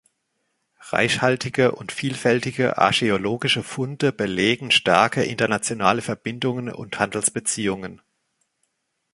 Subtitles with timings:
[0.89, 8.01] Reichhaltige und vielfältige archäologische Funde belegen starke internationale Verbindungen und Handelsbeziehungen.